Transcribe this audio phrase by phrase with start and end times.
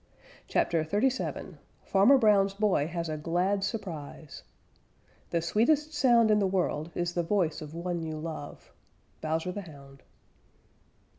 [0.47, 4.41] CHAPTER XXXVII FARMER BROWN'S BOY HAS A GLAD SURPRISE
[5.29, 8.73] The sweetest sound in the world is the voice of one you love.
[9.21, 10.01] _Bowser the Hound.